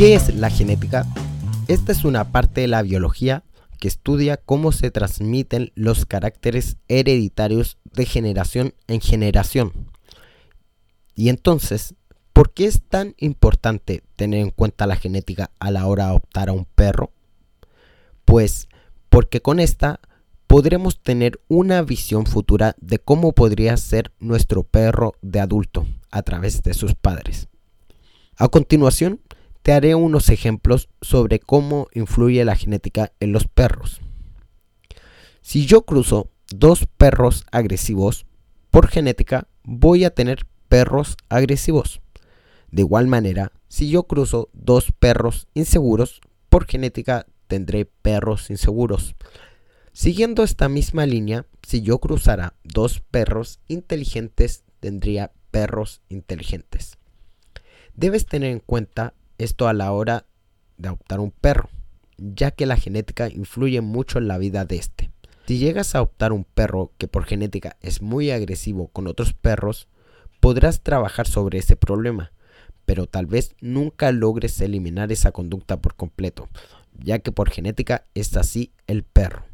[0.00, 1.06] ¿Qué es la genética?
[1.68, 3.44] Esta es una parte de la biología
[3.78, 9.90] que estudia cómo se transmiten los caracteres hereditarios de generación en generación.
[11.14, 11.96] Y entonces,
[12.32, 16.48] ¿por qué es tan importante tener en cuenta la genética a la hora de adoptar
[16.48, 17.12] a un perro?
[18.24, 18.68] Pues
[19.10, 20.00] porque con esta
[20.46, 26.62] podremos tener una visión futura de cómo podría ser nuestro perro de adulto a través
[26.62, 27.48] de sus padres.
[28.38, 29.20] A continuación,
[29.62, 34.00] te haré unos ejemplos sobre cómo influye la genética en los perros.
[35.42, 38.26] Si yo cruzo dos perros agresivos,
[38.70, 42.00] por genética voy a tener perros agresivos.
[42.70, 49.16] De igual manera, si yo cruzo dos perros inseguros, por genética tendré perros inseguros.
[49.92, 56.96] Siguiendo esta misma línea, si yo cruzara dos perros inteligentes, tendría perros inteligentes.
[57.94, 60.26] Debes tener en cuenta esto a la hora
[60.76, 61.70] de adoptar un perro,
[62.18, 65.10] ya que la genética influye mucho en la vida de este.
[65.46, 69.88] Si llegas a adoptar un perro que por genética es muy agresivo con otros perros,
[70.38, 72.32] podrás trabajar sobre ese problema,
[72.84, 76.48] pero tal vez nunca logres eliminar esa conducta por completo,
[76.98, 79.44] ya que por genética es así el perro.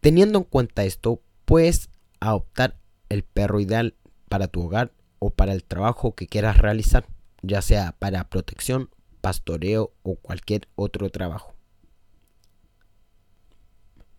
[0.00, 1.90] Teniendo en cuenta esto, puedes
[2.20, 2.76] adoptar
[3.08, 3.94] el perro ideal
[4.28, 7.06] para tu hogar o para el trabajo que quieras realizar,
[7.46, 11.54] ya sea para protección, pastoreo o cualquier otro trabajo.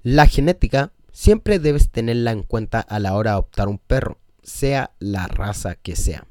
[0.02, 4.92] La genética siempre debes tenerla en cuenta a la hora de adoptar un perro, sea
[5.00, 6.28] la raza que sea,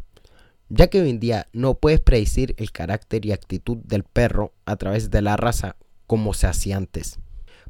[0.69, 4.77] ya que hoy en día no puedes predecir el carácter y actitud del perro a
[4.77, 7.19] través de la raza como se hacía antes.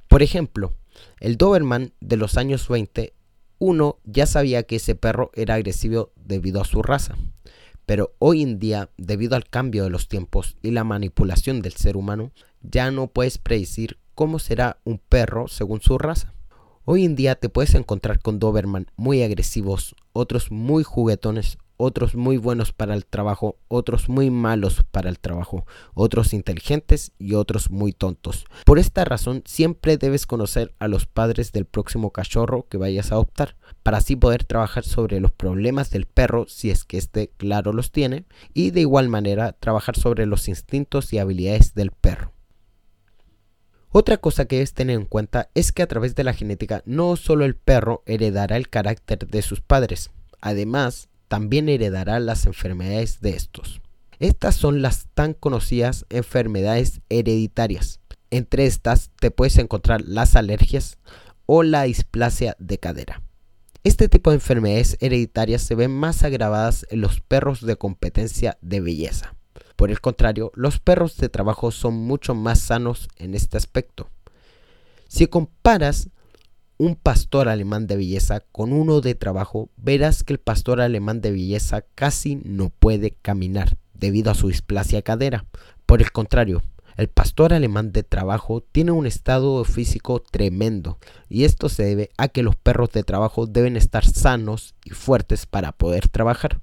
[0.08, 0.74] Por ejemplo,
[1.20, 3.14] el Doberman de los años 20,
[3.58, 7.16] uno ya sabía que ese perro era agresivo debido a su raza,
[7.86, 11.96] pero hoy en día, debido al cambio de los tiempos y la manipulación del ser
[11.96, 16.34] humano, ya no puedes predecir cómo será un perro según su raza.
[16.86, 22.36] Hoy en día te puedes encontrar con Doberman muy agresivos, otros muy juguetones, otros muy
[22.36, 27.92] buenos para el trabajo, otros muy malos para el trabajo, otros inteligentes y otros muy
[27.92, 28.46] tontos.
[28.64, 33.16] Por esta razón siempre debes conocer a los padres del próximo cachorro que vayas a
[33.16, 37.72] adoptar, para así poder trabajar sobre los problemas del perro si es que éste claro
[37.72, 42.32] los tiene, y de igual manera trabajar sobre los instintos y habilidades del perro.
[43.96, 47.14] Otra cosa que debes tener en cuenta es que a través de la genética no
[47.14, 50.10] solo el perro heredará el carácter de sus padres,
[50.40, 53.80] además también heredará las enfermedades de estos.
[54.20, 57.98] Estas son las tan conocidas enfermedades hereditarias.
[58.30, 60.96] Entre estas te puedes encontrar las alergias
[61.46, 63.20] o la displasia de cadera.
[63.82, 68.80] Este tipo de enfermedades hereditarias se ven más agravadas en los perros de competencia de
[68.80, 69.34] belleza.
[69.74, 74.08] Por el contrario, los perros de trabajo son mucho más sanos en este aspecto.
[75.08, 76.10] Si comparas
[76.84, 81.30] un pastor alemán de belleza con uno de trabajo, verás que el pastor alemán de
[81.30, 85.46] belleza casi no puede caminar debido a su displasia cadera.
[85.86, 86.62] Por el contrario,
[86.96, 92.28] el pastor alemán de trabajo tiene un estado físico tremendo y esto se debe a
[92.28, 96.60] que los perros de trabajo deben estar sanos y fuertes para poder trabajar.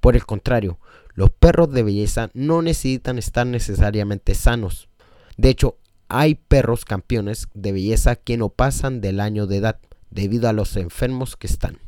[0.00, 0.78] Por el contrario,
[1.14, 4.88] los perros de belleza no necesitan estar necesariamente sanos.
[5.36, 5.76] De hecho,
[6.08, 9.78] hay perros campeones de belleza que no pasan del año de edad
[10.10, 11.78] debido a los enfermos que están.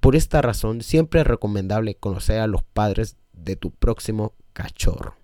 [0.00, 5.16] Por esta razón, siempre es recomendable conocer a los padres de tu próximo cachorro.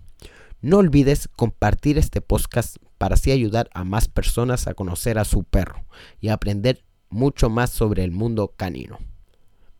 [0.61, 5.44] No olvides compartir este podcast para así ayudar a más personas a conocer a su
[5.44, 5.83] perro
[6.21, 8.97] y aprender mucho más sobre el mundo canino.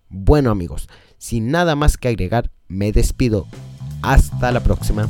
[0.10, 0.90] Bueno amigos,
[1.20, 3.48] sin nada más que agregar, me despido.
[4.02, 5.08] Hasta la próxima.